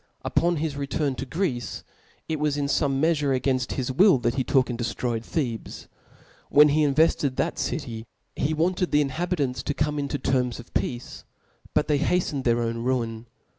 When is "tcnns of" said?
10.17-10.73